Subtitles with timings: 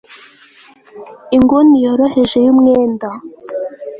[1.35, 3.09] inguni yoroheje yumwenda